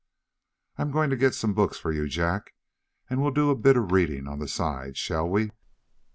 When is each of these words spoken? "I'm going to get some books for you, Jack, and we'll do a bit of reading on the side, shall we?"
"I'm 0.79 0.89
going 0.89 1.11
to 1.11 1.15
get 1.15 1.35
some 1.35 1.53
books 1.53 1.77
for 1.77 1.91
you, 1.91 2.07
Jack, 2.07 2.55
and 3.07 3.21
we'll 3.21 3.29
do 3.29 3.51
a 3.51 3.55
bit 3.55 3.77
of 3.77 3.91
reading 3.91 4.27
on 4.27 4.39
the 4.39 4.47
side, 4.47 4.97
shall 4.97 5.29
we?" 5.29 5.51